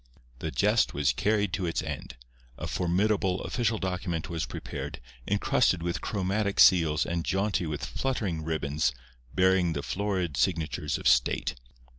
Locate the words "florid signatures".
9.83-10.97